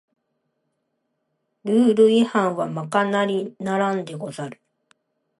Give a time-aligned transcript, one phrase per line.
[1.63, 4.59] ルール違反はまかなりならんでござる